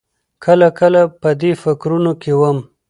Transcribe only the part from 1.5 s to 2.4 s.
فکرونو کې